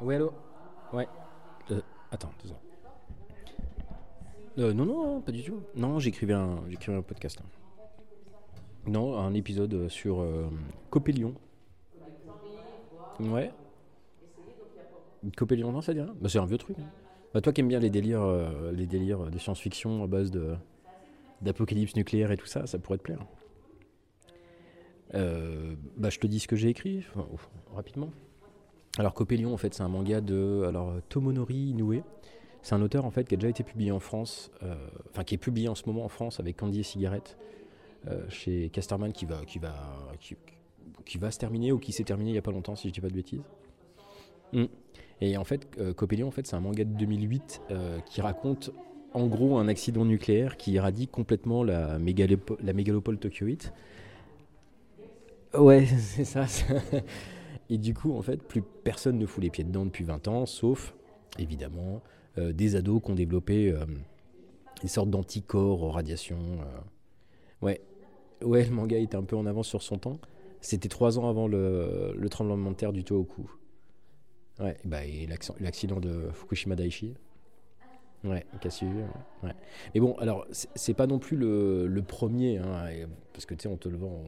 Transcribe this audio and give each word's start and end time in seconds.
Oui, 0.00 0.14
allô? 0.14 0.32
Ouais. 0.92 1.08
Euh, 1.70 1.80
attends, 2.10 2.30
deux. 2.44 2.52
Euh, 4.62 4.72
non, 4.72 4.86
non, 4.86 5.20
pas 5.20 5.32
du 5.32 5.42
tout. 5.42 5.60
Non, 5.74 5.98
j'écrivais 5.98 6.32
un, 6.32 6.56
podcast. 7.06 7.40
là. 7.40 7.46
Non, 8.86 9.18
un 9.18 9.34
épisode 9.34 9.74
euh, 9.74 9.88
sur 9.88 10.20
euh, 10.20 10.48
Copélion. 10.90 11.34
Ouais. 13.20 13.52
Copélion, 15.36 15.72
non, 15.72 15.80
ça 15.80 15.92
dit 15.92 16.00
rien? 16.00 16.14
Bah, 16.20 16.28
C'est 16.28 16.38
un 16.38 16.46
vieux 16.46 16.58
truc. 16.58 16.78
hein. 16.78 16.84
Bah, 17.34 17.40
toi 17.40 17.52
qui 17.52 17.60
aimes 17.60 17.68
bien 17.68 17.80
les 17.80 17.90
délires, 17.90 18.26
les 18.72 18.86
délires 18.86 19.30
de 19.30 19.38
science-fiction 19.38 20.04
à 20.04 20.06
base 20.06 20.30
de, 20.30 20.56
d'apocalypse 21.42 21.96
nucléaire 21.96 22.30
et 22.32 22.36
tout 22.36 22.46
ça, 22.46 22.66
ça 22.66 22.78
pourrait 22.78 22.98
te 22.98 23.02
plaire. 23.02 23.26
Euh, 25.14 25.74
bah, 25.96 26.10
je 26.10 26.18
te 26.18 26.26
dis 26.26 26.40
ce 26.40 26.48
que 26.48 26.56
j'ai 26.56 26.68
écrit, 26.68 27.04
enfin, 27.14 27.26
rapidement. 27.74 28.10
Alors 28.98 29.14
Copélion, 29.14 29.52
en 29.52 29.56
fait, 29.56 29.74
c'est 29.74 29.82
un 29.82 29.88
manga 29.88 30.20
de 30.20 30.64
alors, 30.66 30.94
Tomonori 31.08 31.70
Inoue. 31.70 32.02
C'est 32.62 32.74
un 32.74 32.82
auteur 32.82 33.04
en 33.04 33.10
fait 33.10 33.28
qui 33.28 33.34
a 33.34 33.36
déjà 33.36 33.48
été 33.48 33.62
publié 33.62 33.92
en 33.92 34.00
France, 34.00 34.50
euh, 34.64 34.74
enfin 35.10 35.22
qui 35.22 35.36
est 35.36 35.38
publié 35.38 35.68
en 35.68 35.76
ce 35.76 35.84
moment 35.86 36.04
en 36.04 36.08
France 36.08 36.40
avec 36.40 36.56
Candy 36.56 36.80
et 36.80 36.82
Cigarette 36.82 37.38
euh, 38.08 38.28
chez 38.28 38.70
Casterman 38.70 39.12
qui 39.12 39.24
va, 39.24 39.44
qui, 39.44 39.60
va, 39.60 39.72
qui, 40.18 40.36
qui 41.04 41.18
va 41.18 41.30
se 41.30 41.38
terminer 41.38 41.70
ou 41.70 41.78
qui 41.78 41.92
s'est 41.92 42.02
terminé 42.02 42.30
il 42.30 42.32
n'y 42.32 42.38
a 42.38 42.42
pas 42.42 42.50
longtemps 42.50 42.74
si 42.74 42.88
je 42.88 42.92
dis 42.92 43.00
pas 43.00 43.08
de 43.08 43.14
bêtises. 43.14 43.44
Mm. 44.52 44.64
Et 45.20 45.36
en 45.36 45.44
fait, 45.44 45.68
Copélion, 45.94 46.28
en 46.28 46.30
fait, 46.30 46.46
c'est 46.46 46.56
un 46.56 46.60
manga 46.60 46.84
de 46.84 46.90
2008 46.90 47.62
euh, 47.70 48.00
qui 48.00 48.20
raconte 48.20 48.70
en 49.16 49.26
gros 49.28 49.58
un 49.58 49.68
accident 49.68 50.04
nucléaire 50.04 50.56
qui 50.56 50.76
éradique 50.76 51.10
complètement 51.10 51.64
la, 51.64 51.98
mégalopo- 51.98 52.58
la 52.62 52.72
mégalopole 52.72 53.18
tokyoïte. 53.18 53.72
Ouais, 55.54 55.86
c'est 55.98 56.24
ça. 56.24 56.46
Et 57.70 57.78
du 57.78 57.94
coup, 57.94 58.14
en 58.16 58.22
fait, 58.22 58.42
plus 58.42 58.62
personne 58.62 59.18
ne 59.18 59.26
fout 59.26 59.42
les 59.42 59.50
pieds 59.50 59.64
dedans 59.64 59.86
depuis 59.86 60.04
20 60.04 60.28
ans, 60.28 60.46
sauf, 60.46 60.94
évidemment, 61.38 62.02
euh, 62.38 62.52
des 62.52 62.76
ados 62.76 63.02
qui 63.02 63.10
ont 63.10 63.14
développé 63.14 63.70
euh, 63.72 63.86
des 64.82 64.88
sortes 64.88 65.10
d'anticorps 65.10 65.82
aux 65.82 65.90
radiations. 65.90 66.60
euh. 66.62 66.80
Ouais. 67.62 67.80
ouais, 68.44 68.64
le 68.66 68.72
manga 68.72 68.98
était 68.98 69.16
un 69.16 69.24
peu 69.24 69.36
en 69.36 69.46
avance 69.46 69.68
sur 69.68 69.82
son 69.82 69.98
temps. 69.98 70.20
C'était 70.60 70.88
trois 70.88 71.18
ans 71.18 71.28
avant 71.28 71.48
le, 71.48 72.14
le 72.16 72.28
tremblement 72.28 72.70
de 72.72 72.76
terre 72.76 72.92
du 72.92 73.04
Tohoku. 73.04 73.50
Ouais, 74.58 74.76
bah, 74.84 75.04
et 75.04 75.26
l'accident 75.60 76.00
de 76.00 76.30
Fukushima 76.32 76.76
Daiichi. 76.76 77.14
Ouais, 78.24 78.44
suivi, 78.70 78.92
ouais. 79.42 79.52
Mais 79.94 80.00
bon, 80.00 80.14
alors, 80.14 80.46
c'est 80.50 80.94
pas 80.94 81.06
non 81.06 81.18
plus 81.18 81.36
le, 81.36 82.02
premier, 82.06 82.58
hein, 82.58 82.86
parce 83.32 83.46
que 83.46 83.54
tu 83.54 83.62
sais, 83.62 83.68
on 83.68 83.76
te 83.76 83.88
le 83.88 83.96
vend, 83.96 84.24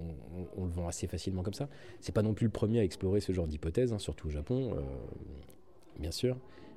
on, 0.57 0.65
le 0.65 0.71
vend 0.71 0.87
assez 0.87 1.07
facilement 1.07 1.43
comme 1.43 1.55
ça. 1.55 1.69
C'est 2.01 2.15
pas 2.15 2.23
non 2.23 2.35
plus 2.35 2.45
le 2.45 2.53
premier 2.53 2.81
à 2.81 2.85
explorer 2.85 3.21
ce 3.21 3.33
genre 3.33 3.47
d'hypothèse, 3.47 3.93
hein, 3.93 3.99
surtout 3.99 4.29
au 4.29 4.31
Japon, 4.31 4.75
euh, 4.75 4.81
bien 5.99 6.11
sûr. 6.11 6.37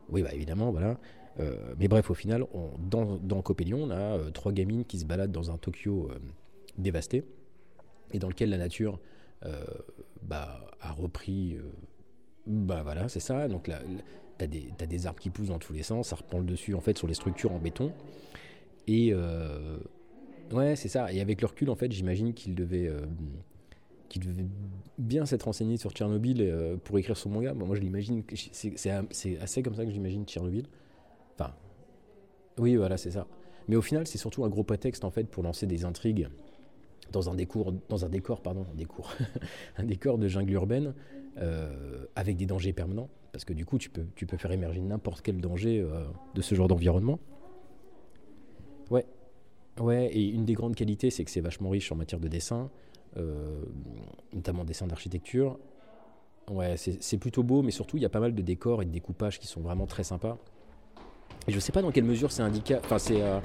Oui, 0.09 0.23
bah 0.23 0.33
évidemment, 0.33 0.71
voilà. 0.71 0.99
Euh, 1.39 1.73
mais 1.77 1.87
bref, 1.87 2.09
au 2.09 2.13
final, 2.13 2.45
dans, 2.79 3.17
dans 3.17 3.41
Copélion, 3.41 3.83
on 3.83 3.89
a 3.91 4.17
euh, 4.17 4.31
trois 4.31 4.51
gamines 4.51 4.85
qui 4.85 4.99
se 4.99 5.05
baladent 5.05 5.31
dans 5.31 5.51
un 5.51 5.57
Tokyo 5.57 6.09
dévasté, 6.77 7.23
et 8.13 8.19
dans 8.19 8.29
lequel 8.29 8.49
la 8.49 8.57
nature 8.57 8.99
bah, 10.23 10.71
a 10.79 10.91
repris. 10.91 11.57
bah 12.47 12.81
voilà, 12.83 13.09
c'est 13.09 13.19
ça. 13.19 13.47
Donc 13.47 13.67
là, 13.67 13.79
t'as 14.41 14.47
des, 14.47 14.69
t'as 14.75 14.87
des 14.87 15.05
arbres 15.05 15.19
qui 15.19 15.29
poussent 15.29 15.49
dans 15.49 15.59
tous 15.59 15.73
les 15.73 15.83
sens, 15.83 16.07
ça 16.07 16.15
reprend 16.15 16.39
le 16.39 16.45
dessus 16.45 16.73
en 16.73 16.81
fait 16.81 16.97
sur 16.97 17.07
les 17.07 17.13
structures 17.13 17.51
en 17.51 17.59
béton. 17.59 17.93
Et 18.87 19.13
euh, 19.13 19.77
ouais, 20.51 20.75
c'est 20.75 20.87
ça. 20.87 21.13
Et 21.13 21.21
avec 21.21 21.41
le 21.41 21.47
recul, 21.47 21.69
en 21.69 21.75
fait, 21.75 21.91
j'imagine 21.91 22.33
qu'il 22.33 22.55
devait, 22.55 22.87
euh, 22.87 23.05
devait 24.15 24.47
bien 24.97 25.27
s'être 25.27 25.43
renseigné 25.43 25.77
sur 25.77 25.91
Tchernobyl 25.91 26.41
euh, 26.41 26.75
pour 26.83 26.97
écrire 26.97 27.15
son 27.15 27.29
manga. 27.29 27.53
Bon, 27.53 27.67
moi, 27.67 27.75
je 27.75 27.81
l'imagine. 27.81 28.23
C'est 28.33 29.37
assez 29.37 29.61
comme 29.61 29.75
ça 29.75 29.85
que 29.85 29.91
j'imagine 29.91 30.25
Tchernobyl. 30.25 30.65
Enfin, 31.35 31.53
oui, 32.57 32.75
voilà, 32.75 32.97
c'est 32.97 33.11
ça. 33.11 33.27
Mais 33.67 33.75
au 33.75 33.83
final, 33.83 34.07
c'est 34.07 34.17
surtout 34.17 34.43
un 34.43 34.49
gros 34.49 34.63
prétexte 34.63 35.05
en 35.05 35.11
fait 35.11 35.25
pour 35.25 35.43
lancer 35.43 35.67
des 35.67 35.85
intrigues 35.85 36.27
dans 37.11 37.29
un 37.29 37.35
décor, 37.35 37.73
dans 37.89 38.05
un 38.05 38.09
décor, 38.09 38.41
pardon, 38.41 38.65
un 38.73 39.23
un 39.77 39.83
décor 39.83 40.17
de 40.17 40.27
jungle 40.27 40.53
urbaine 40.53 40.95
euh, 41.37 42.05
avec 42.15 42.37
des 42.37 42.45
dangers 42.45 42.73
permanents. 42.73 43.09
Parce 43.31 43.45
que 43.45 43.53
du 43.53 43.65
coup, 43.65 43.77
tu 43.77 43.89
peux, 43.89 44.37
faire 44.37 44.51
émerger 44.51 44.81
n'importe 44.81 45.21
quel 45.21 45.39
danger 45.39 45.79
euh, 45.79 46.03
de 46.35 46.41
ce 46.41 46.55
genre 46.55 46.67
d'environnement. 46.67 47.19
Ouais, 48.89 49.05
ouais. 49.79 50.07
Et 50.07 50.27
une 50.27 50.43
des 50.43 50.53
grandes 50.53 50.75
qualités, 50.75 51.09
c'est 51.09 51.23
que 51.23 51.31
c'est 51.31 51.39
vachement 51.39 51.69
riche 51.69 51.91
en 51.93 51.95
matière 51.95 52.19
de 52.19 52.27
dessin, 52.27 52.69
euh, 53.15 53.63
notamment 54.33 54.65
dessin 54.65 54.87
d'architecture. 54.87 55.57
Ouais, 56.49 56.75
c'est 56.75 57.17
plutôt 57.17 57.43
beau, 57.43 57.61
mais 57.61 57.71
surtout, 57.71 57.95
il 57.95 58.03
y 58.03 58.05
a 58.05 58.09
pas 58.09 58.19
mal 58.19 58.35
de 58.35 58.41
décors 58.41 58.81
et 58.81 58.85
de 58.85 58.91
découpages 58.91 59.39
qui 59.39 59.47
sont 59.47 59.61
vraiment 59.61 59.85
très 59.85 60.03
sympas. 60.03 60.37
Et 61.47 61.53
je 61.53 61.59
sais 61.59 61.71
pas 61.71 61.81
dans 61.81 61.91
quelle 61.91 62.03
mesure 62.03 62.31
c'est 62.31 62.43
enfin, 62.43 62.97
euh, 63.11 63.39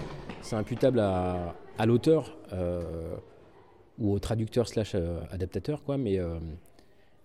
imputable 0.52 0.98
à, 0.98 1.54
à 1.78 1.86
l'auteur 1.86 2.36
ou 3.98 4.12
au 4.12 4.18
traducteur 4.18 4.66
slash 4.66 4.96
adaptateur, 5.30 5.84
quoi, 5.84 5.96
mais, 5.96 6.18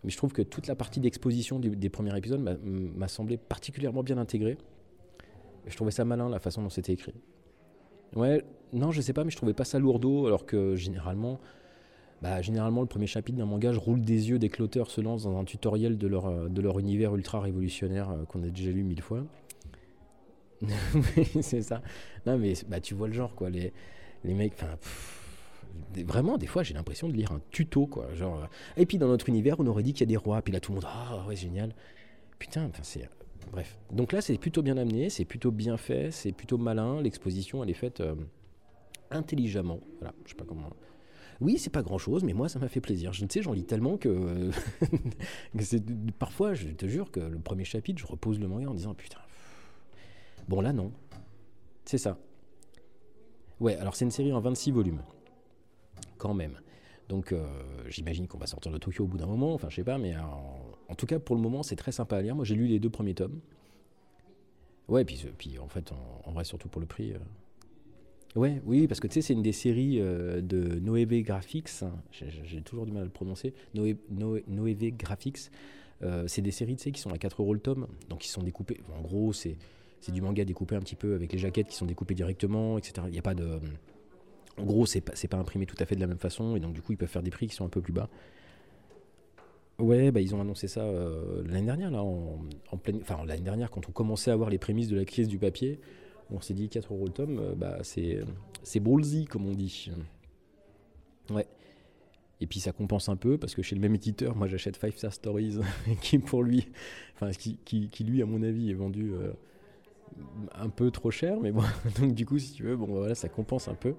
mais 0.04 0.10
je 0.10 0.18
trouve 0.18 0.34
que 0.34 0.42
toute 0.42 0.68
la 0.68 0.76
partie 0.76 1.00
d'exposition 1.00 1.60
des 1.60 1.90
premiers 1.90 2.16
épisodes 2.18 2.42
m'a- 2.42 3.08
semblé 3.08 3.38
particulièrement 3.38 4.04
bien 4.04 4.18
intégrée. 4.18 4.58
Je 5.68 5.76
trouvais 5.76 5.92
ça 5.92 6.06
malin 6.06 6.30
la 6.30 6.40
façon 6.40 6.64
dont 6.64 6.70
c'était 6.70 6.94
écrit. 6.94 7.14
Ouais, 8.16 8.44
non, 8.74 8.92
je 8.92 9.00
sais 9.02 9.14
pas, 9.14 9.24
mais 9.24 9.32
je 9.32 9.38
trouvais 9.38 9.54
pas 9.54 9.64
ça 9.64 9.80
lourdeau, 9.80 10.26
alors 10.28 10.46
que 10.46 10.76
généralement, 10.76 11.40
bah, 12.22 12.42
généralement 12.42 12.82
le 12.82 12.88
premier 12.88 13.08
chapitre 13.08 13.38
d'un 13.38 13.46
manga, 13.46 13.72
je 13.72 13.80
roule 13.80 14.02
des 14.02 14.30
yeux 14.30 14.40
dès 14.40 14.50
que 14.50 14.62
l'auteur 14.62 14.90
se 14.90 15.02
lance 15.02 15.24
dans 15.24 15.38
un 15.38 15.46
tutoriel 15.46 15.98
de 15.98 16.08
leur, 16.08 16.26
euh, 16.26 16.50
de 16.50 16.62
leur 16.62 16.80
univers 16.80 17.16
ultra 17.16 17.40
révolutionnaire 17.40 18.10
euh, 18.10 18.26
qu'on 18.26 18.44
a 18.44 18.48
déjà 18.50 18.72
lu 18.72 18.84
mille 18.84 19.02
fois. 19.02 19.24
C'est 21.42 21.62
ça. 21.62 21.82
Non, 22.26 22.38
mais 22.38 22.54
bah, 22.68 22.80
tu 22.80 22.94
vois 22.94 23.08
le 23.08 23.14
genre, 23.14 23.34
quoi. 23.36 23.50
Les, 23.50 23.74
les 24.24 24.34
mecs, 24.34 24.54
vraiment, 26.06 26.38
des 26.38 26.48
fois, 26.48 26.64
j'ai 26.64 26.74
l'impression 26.74 27.08
de 27.08 27.14
lire 27.14 27.32
un 27.32 27.42
tuto, 27.52 27.88
quoi. 27.88 28.14
Genre, 28.14 28.44
euh, 28.44 28.48
et 28.78 28.86
puis 28.86 28.98
dans 28.98 29.08
notre 29.08 29.30
univers, 29.30 29.60
on 29.60 29.68
aurait 29.68 29.84
dit 29.84 29.94
qu'il 29.94 30.02
y 30.02 30.04
a 30.04 30.08
des 30.08 30.18
rois, 30.18 30.42
puis 30.42 30.54
là, 30.54 30.60
tout 30.60 30.72
le 30.72 30.76
monde, 30.76 30.88
ah 30.88 31.26
ouais, 31.28 31.36
génial. 31.36 31.74
Putain, 32.40 32.66
enfin, 32.66 32.84
c'est. 32.84 33.10
Bref. 33.52 33.78
Donc 33.92 34.12
là, 34.14 34.22
c'est 34.22 34.38
plutôt 34.38 34.62
bien 34.62 34.78
amené, 34.78 35.10
c'est 35.10 35.26
plutôt 35.26 35.52
bien 35.52 35.76
fait, 35.78 36.12
c'est 36.12 36.32
plutôt 36.32 36.58
malin. 36.58 37.02
L'exposition, 37.02 37.64
elle 37.64 37.70
est 37.70 37.74
faite 37.74 38.00
euh, 38.00 38.16
intelligemment. 39.10 39.80
Voilà, 40.00 40.14
je 40.26 40.30
sais 40.30 40.36
pas 40.36 40.46
comment. 40.46 40.70
Oui, 41.42 41.58
c'est 41.58 41.72
pas 41.72 41.82
grand 41.82 41.98
chose, 41.98 42.24
mais 42.24 42.34
moi, 42.34 42.48
ça 42.50 42.60
m'a 42.60 42.68
fait 42.70 42.82
plaisir. 42.82 43.14
Je 43.14 43.26
ne 43.26 43.30
sais, 43.30 43.42
j'en 43.42 43.52
lis 43.52 43.64
tellement 43.66 43.98
que. 43.98 44.52
c'est- 45.60 45.84
Parfois, 46.20 46.54
je 46.54 46.68
te 46.70 46.86
jure 46.86 47.12
que 47.12 47.20
le 47.20 47.40
premier 47.40 47.66
chapitre, 47.66 48.00
je 48.00 48.06
repose 48.08 48.40
le 48.40 48.48
manga 48.48 48.70
en 48.70 48.74
disant 48.76 48.94
putain. 48.94 49.18
Bon, 50.48 50.62
là, 50.62 50.72
non. 50.72 50.92
C'est 51.86 51.98
ça. 51.98 52.18
Ouais, 53.60 53.76
alors 53.78 53.96
c'est 53.96 54.06
une 54.06 54.12
série 54.12 54.32
en 54.34 54.40
26 54.40 54.72
volumes. 54.72 55.02
Même. 56.34 56.60
Donc 57.10 57.34
euh, 57.34 57.46
j'imagine 57.90 58.28
qu'on 58.28 58.38
va 58.38 58.48
sortir 58.48 58.72
de 58.72 58.78
Tokyo 58.78 59.04
au 59.04 59.08
bout 59.08 59.18
d'un 59.18 59.26
moment, 59.26 59.54
enfin 59.54 59.70
je 59.70 59.76
sais 59.76 59.84
pas, 59.84 59.98
mais 59.98 60.16
en, 60.16 60.62
en 60.88 60.96
tout 60.96 61.06
cas 61.06 61.20
pour 61.20 61.36
le 61.36 61.42
moment 61.42 61.62
c'est 61.64 61.76
très 61.76 61.92
sympa 61.92 62.18
à 62.18 62.22
lire. 62.22 62.36
Moi 62.36 62.46
j'ai 62.46 62.56
lu 62.56 62.68
les 62.68 62.80
deux 62.80 62.90
premiers 62.90 63.16
tomes. 63.16 63.40
Ouais, 64.88 65.04
puis, 65.06 65.24
euh, 65.26 65.62
en 65.62 65.68
fait 65.68 65.92
en, 65.92 66.30
en 66.38 66.44
surtout 66.44 66.70
pour 66.70 66.80
le 66.82 66.88
prix. 66.88 67.14
euh. 67.14 67.18
Ouais, 68.40 68.62
oui, 68.66 68.88
parce 68.88 69.02
que 69.02 69.08
tu 69.08 69.16
sais 69.16 69.22
c'est 69.22 69.34
une 69.34 69.42
des 69.42 69.52
séries 69.52 70.00
euh, 70.00 70.40
de 70.42 70.80
Noeve 70.80 71.22
Graphics, 71.22 71.70
hein. 71.82 71.92
j'ai 72.12 72.62
toujours 72.62 72.86
du 72.86 72.94
mal 72.94 73.02
à 73.02 73.06
le 73.06 73.12
prononcer, 73.12 73.54
Noe, 73.74 73.96
Noe- 74.10 74.42
Noeve 74.48 74.92
Graphics. 74.98 75.50
Euh, 76.04 76.24
c'est 76.28 76.42
des 76.42 76.52
séries 76.52 76.78
tu 76.78 76.84
sais, 76.84 76.92
qui 76.92 77.02
sont 77.02 77.12
à 77.12 77.18
4 77.18 77.42
euros 77.42 77.54
le 77.54 77.60
tome, 77.60 77.88
donc 78.10 78.20
qui 78.20 78.30
sont 78.30 78.42
découpées. 78.42 78.80
En 78.98 79.02
gros, 79.02 79.34
c'est 79.34 79.58
du 80.12 80.22
manga 80.22 80.44
découpé 80.46 80.76
un 80.76 80.80
petit 80.80 80.96
peu 80.96 81.14
avec 81.14 81.32
les 81.32 81.38
jaquettes 81.38 81.68
qui 81.68 81.76
sont 81.76 81.86
découpées 81.86 82.16
directement, 82.16 82.78
etc. 82.80 83.04
Il 83.08 83.12
n'y 83.12 83.20
a 83.20 83.22
pas 83.22 83.36
de. 83.36 83.60
En 84.58 84.64
gros, 84.64 84.86
c'est 84.86 85.02
pas, 85.02 85.14
pas 85.30 85.38
imprimé 85.38 85.66
tout 85.66 85.78
à 85.80 85.86
fait 85.86 85.96
de 85.96 86.02
la 86.02 86.08
même 86.08 86.20
façon, 86.20 86.56
et 86.56 86.60
donc 86.60 86.74
du 86.74 86.82
coup, 86.82 86.92
ils 86.92 86.98
peuvent 86.98 87.10
faire 87.10 87.24
des 87.24 87.32
prix 87.32 87.48
qui 87.48 87.56
sont 87.56 87.66
un 87.66 87.70
peu 87.70 87.82
plus 87.82 87.94
bas. 87.94 88.10
Ouais, 89.80 90.12
bah, 90.12 90.22
ils 90.22 90.36
ont 90.36 90.42
annoncé 90.42 90.68
ça 90.68 90.82
euh, 90.82 91.44
l'année 91.48 91.66
dernière. 91.66 91.92
Enfin, 92.72 93.26
l'année 93.26 93.42
dernière, 93.42 93.72
quand 93.72 93.90
on 93.90 93.92
commençait 93.92 94.32
à 94.32 94.36
voir 94.36 94.50
les 94.50 94.60
prémices 94.60 94.90
de 94.90 94.96
la 94.96 95.06
crise 95.06 95.28
du 95.28 95.40
papier, 95.40 95.80
on 96.30 96.40
s'est 96.40 96.54
dit 96.54 96.70
4 96.70 96.94
euros 96.94 97.06
le 97.06 97.12
tome, 97.12 97.40
euh, 97.40 97.56
bah, 97.56 97.80
c'est, 97.84 98.80
ballsy, 98.80 99.26
comme 99.26 99.48
on 99.48 99.54
dit. 99.54 99.92
Ouais. 101.30 101.48
Et 102.40 102.48
puis 102.48 102.60
ça 102.60 102.72
compense 102.72 103.08
un 103.08 103.16
peu 103.16 103.38
parce 103.38 103.54
que 103.54 103.62
chez 103.62 103.76
le 103.76 103.82
même 103.82 103.94
éditeur, 103.94 104.36
moi 104.36 104.48
j'achète 104.48 104.76
Five 104.76 104.98
Star 104.98 105.14
Stories 105.14 105.60
qui 106.02 106.18
pour 106.18 106.42
lui, 106.42 106.70
enfin 107.14 107.30
qui, 107.32 108.04
lui 108.04 108.24
à 108.24 108.26
mon 108.26 108.42
avis 108.42 108.72
est 108.72 108.74
vendu 108.74 109.14
euh, 109.14 109.32
un 110.56 110.70
peu 110.70 110.90
trop 110.90 111.12
cher, 111.12 111.40
mais 111.40 111.52
bon, 111.52 111.62
donc 112.00 112.16
du 112.16 112.26
coup 112.26 112.40
si 112.40 112.54
tu 112.54 112.64
veux, 112.64 112.76
bon 112.76 112.88
voilà 112.88 113.14
ça 113.14 113.30
compense 113.30 113.68
un 113.68 113.76
peu. 113.76 113.94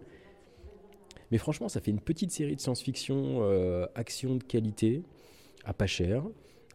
Mais 1.33 1.39
franchement 1.39 1.69
ça 1.69 1.81
fait 1.81 1.91
une 1.91 2.01
petite 2.01 2.31
série 2.31 2.55
de 2.55 2.61
science-fiction, 2.61 3.39
euh, 3.43 3.87
action 3.97 4.37
de 4.37 4.45
qualité, 4.45 5.03
à 5.65 5.73
pas 5.73 5.87
cher, 5.87 6.23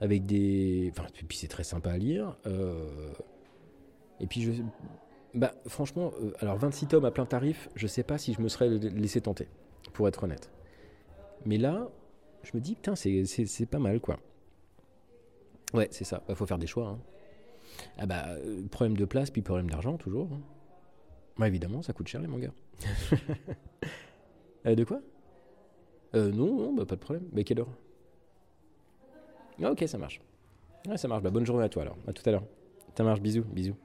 avec 0.02 0.26
des, 0.26 0.92
enfin 0.92 1.08
et 1.22 1.24
puis 1.24 1.38
c'est 1.38 1.48
très 1.48 1.64
sympa 1.64 1.92
à 1.92 1.98
lire. 1.98 2.36
euh, 2.48 3.12
Et 4.20 4.28
puis 4.28 4.42
je, 4.42 4.52
Bah, 5.36 5.54
franchement, 5.68 6.12
euh, 6.22 6.32
alors 6.40 6.58
26 6.58 6.88
tomes 6.88 7.06
à 7.06 7.12
plein 7.12 7.26
tarif, 7.28 7.70
je 7.76 7.86
sais 7.86 8.04
pas 8.04 8.18
si 8.18 8.34
je 8.34 8.42
me 8.42 8.50
serais 8.50 8.68
laissé 8.70 9.22
tenter, 9.22 9.48
pour 9.94 10.08
être 10.08 10.24
honnête. 10.24 10.50
Mais 11.46 11.58
là, 11.58 11.88
je 12.44 12.52
me 12.56 12.60
dis, 12.60 12.74
putain, 12.74 12.96
c'est 12.96 13.66
pas 13.70 13.78
mal, 13.80 14.00
quoi. 14.00 14.18
Ouais, 15.74 15.88
c'est 15.92 16.04
ça. 16.04 16.22
Il 16.26 16.30
bah, 16.30 16.36
faut 16.36 16.48
faire 16.48 16.58
des 16.58 16.66
choix. 16.66 16.88
Hein. 16.88 17.00
Ah 18.00 18.08
bah, 18.08 18.26
problème 18.72 18.98
de 18.98 19.06
place, 19.06 19.30
puis 19.30 19.44
problème 19.44 19.70
d'argent, 19.70 19.98
toujours. 19.98 20.30
Hein. 21.40 21.46
Évidemment, 21.46 21.84
ça 21.84 21.94
coûte 21.94 22.08
cher, 22.08 22.22
les 22.22 22.28
mangas. 22.28 22.54
euh, 24.68 24.76
de 24.76 24.84
quoi? 24.84 25.02
Euh, 26.16 26.32
Non, 26.32 26.74
bah, 26.74 26.86
pas 26.86 26.96
de 26.96 27.02
problème. 27.02 27.28
Mais 27.32 27.44
quelle 27.44 27.60
heure? 27.60 27.70
Ah, 29.62 29.72
Ok, 29.72 29.84
ça 29.88 29.98
marche. 29.98 30.22
Ouais, 30.88 30.98
ça 30.98 31.08
marche. 31.08 31.24
Bah, 31.24 31.30
bonne 31.32 31.46
journée 31.46 31.64
à 31.66 31.70
toi, 31.70 31.84
alors. 31.84 31.98
À 32.08 32.14
tout 32.14 32.24
à 32.28 32.32
l'heure. 32.32 32.44
Ça 32.98 33.04
marche, 33.04 33.22
bisous, 33.22 33.44
bisous. 33.44 33.76